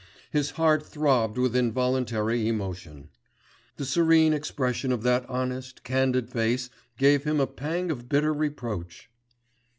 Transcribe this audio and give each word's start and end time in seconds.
His 0.31 0.49
heart 0.57 0.83
throbbed 0.83 1.37
with 1.37 1.55
involuntary 1.55 2.47
emotion: 2.47 3.09
the 3.77 3.85
serene 3.85 4.33
expression 4.33 4.91
of 4.91 5.03
that 5.03 5.29
honest, 5.29 5.83
candid 5.83 6.27
face 6.27 6.71
gave 6.97 7.23
him 7.23 7.39
a 7.39 7.45
pang 7.45 7.91
of 7.91 8.09
bitter 8.09 8.33
reproach. 8.33 9.09